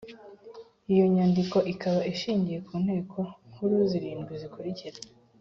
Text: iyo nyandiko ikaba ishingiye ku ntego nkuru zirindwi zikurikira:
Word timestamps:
iyo 0.91 1.05
nyandiko 1.13 1.57
ikaba 1.73 1.99
ishingiye 2.13 2.59
ku 2.67 2.73
ntego 2.83 3.19
nkuru 3.51 3.75
zirindwi 3.89 4.33
zikurikira: 4.41 4.97